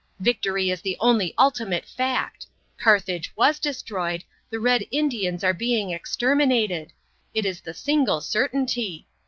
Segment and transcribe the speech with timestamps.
[0.19, 2.47] Victory is the only ultimate fact.
[2.79, 6.91] Carthage was destroyed, the Red Indians are being exterminated:
[7.35, 9.05] that is the single certainty.